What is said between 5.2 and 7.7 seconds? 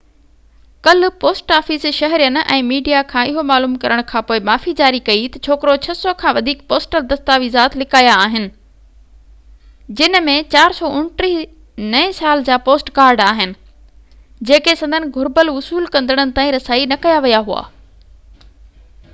ته ڇوڪرو 600 کان وڌيڪ پوسٽل دستاويز